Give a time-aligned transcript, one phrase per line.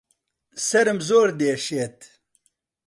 [0.67, 1.97] سەرم زۆر دێشێت